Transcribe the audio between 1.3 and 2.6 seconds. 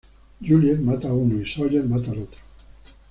y Sawyer mata al otro.